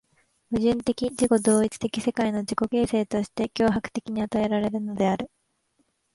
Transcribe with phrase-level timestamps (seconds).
[0.49, 1.25] 矛盾的自己同
[1.63, 5.29] 一的世界の自己形成として強迫的に与えられるのである。